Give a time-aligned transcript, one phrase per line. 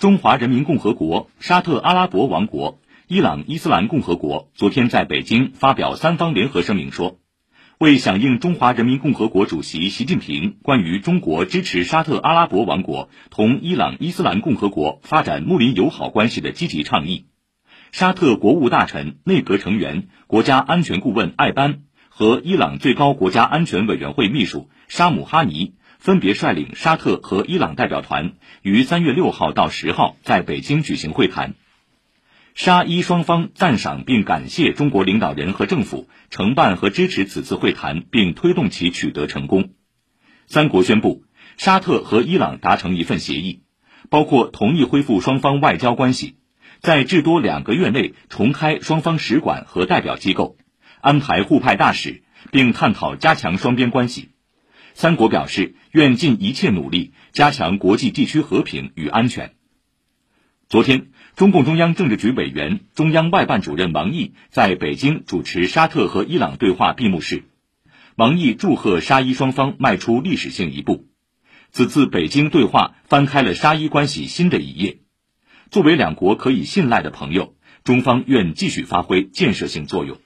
[0.00, 7.18] 中华人民共和国、沙特阿拉伯王国、伊朗伊斯兰共和国昨天在北京发表三方联合声明说，
[7.76, 17.26] 为响应中华人民共和国主席习近平关于中国支持沙特阿拉伯王国同伊朗伊斯兰共和国发展睦邻友好关系的积极倡议，
[17.92, 25.74] 沙特国务大臣、内阁成员、国家安全顾问艾班和伊朗最高国家安全委员会秘书沙姆哈尼。
[26.00, 28.32] 分别率领沙特和伊朗代表团
[28.62, 31.54] 于三月六号到十号在北京举行会谈。
[32.54, 39.74] 沙伊双方赞赏并感谢中国领导人和政府承办和支持此次会谈，并推动其取得成功。
[40.46, 41.22] 三国宣布，
[41.58, 43.62] 沙特和伊朗达成一份协议，
[44.08, 46.36] 包括同意恢复双方外交关系，
[46.80, 50.56] 在至多两个月内重开双方使馆和代表机构，
[51.02, 54.30] 安排互派大使，并探讨加强双边关系。
[54.94, 59.54] 三国表示愿尽一切努力加强国际地区和平与安全。
[60.68, 67.42] 昨天，中共中央政治局委员、中央外办主任王毅在北京主持沙特和伊朗对话闭幕式。
[68.14, 71.08] 王毅祝贺沙伊双方迈出历史性一步，
[71.72, 74.98] 此次北京对话翻开了沙伊关系新的一页。
[75.70, 80.20] 作为两国可以信赖的朋友，中方愿继续发挥建设性作用。